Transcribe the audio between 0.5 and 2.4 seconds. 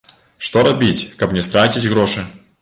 рабіць, каб не страціць грошы.